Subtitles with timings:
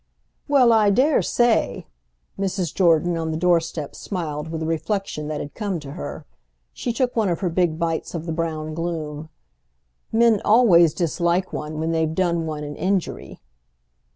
[0.47, 1.85] "Well, I dare say."
[2.39, 2.73] Mrs.
[2.73, 6.25] Jordan, on the doorstep, smiled with a reflexion that had come to her;
[6.73, 9.29] she took one of her big bites of the brown gloom.
[10.11, 13.41] "Men always dislike one when they've done one an injury."